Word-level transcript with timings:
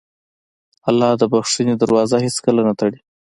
الله 0.89 1.09
د 1.17 1.23
بښنې 1.31 1.73
دروازه 1.81 2.17
هېڅکله 2.25 2.61
نه 2.67 2.73
تړي. 2.79 2.99